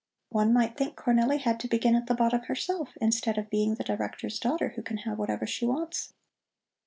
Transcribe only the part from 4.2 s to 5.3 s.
daughter who can have